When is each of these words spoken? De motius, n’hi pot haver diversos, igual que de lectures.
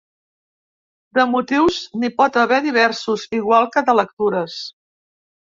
De 1.17 1.25
motius, 1.33 1.77
n’hi 2.05 2.09
pot 2.21 2.41
haver 2.45 2.59
diversos, 2.69 3.27
igual 3.41 3.71
que 3.77 3.87
de 3.93 3.97
lectures. 4.01 4.59